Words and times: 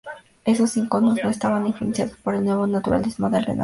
Estos 0.45 0.77
iconos 0.77 1.19
no 1.23 1.29
estaban 1.29 1.67
influenciados 1.67 2.17
por 2.23 2.33
el 2.33 2.43
nuevo 2.43 2.65
naturalismo 2.65 3.29
del 3.29 3.43
Renacimiento. 3.45 3.59